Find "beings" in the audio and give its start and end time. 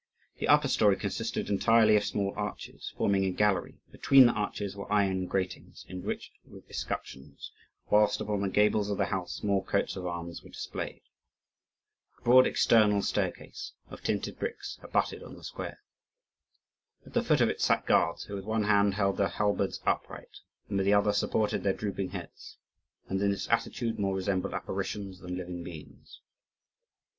25.63-26.21